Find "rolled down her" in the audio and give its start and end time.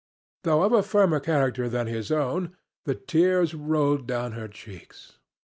3.53-4.47